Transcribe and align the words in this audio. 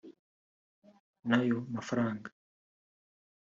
n’ayo 1.27 1.57
mafaranga 1.73 2.29